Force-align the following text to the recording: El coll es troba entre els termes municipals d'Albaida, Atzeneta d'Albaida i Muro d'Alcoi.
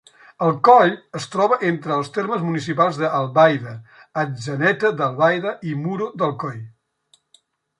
El 0.43 0.53
coll 0.67 0.93
es 1.19 1.27
troba 1.33 1.59
entre 1.67 1.93
els 1.97 2.09
termes 2.15 2.41
municipals 2.47 2.97
d'Albaida, 3.01 3.75
Atzeneta 4.23 4.93
d'Albaida 5.03 5.53
i 5.73 5.77
Muro 5.87 6.09
d'Alcoi. 6.23 6.61